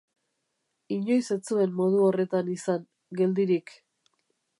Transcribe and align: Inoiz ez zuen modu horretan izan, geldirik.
Inoiz 0.95 1.25
ez 1.35 1.37
zuen 1.51 1.75
modu 1.81 2.01
horretan 2.05 2.49
izan, 2.55 2.87
geldirik. 3.21 3.75